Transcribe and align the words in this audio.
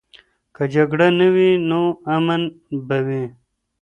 که 0.55 0.63
جګړه 0.73 1.07
نه 1.19 1.27
وي، 1.35 1.51
نو 1.69 1.81
امن 2.15 2.41
به 2.87 2.97
وي. 3.07 3.23